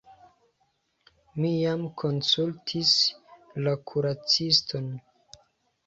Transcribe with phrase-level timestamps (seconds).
[1.41, 2.97] Mi jam konsultis
[3.63, 4.93] la kuraciston.